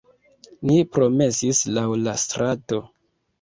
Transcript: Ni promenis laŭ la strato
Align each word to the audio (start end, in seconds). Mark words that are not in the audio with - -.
Ni 0.69 0.77
promenis 0.95 1.59
laŭ 1.77 1.85
la 2.07 2.17
strato 2.23 2.81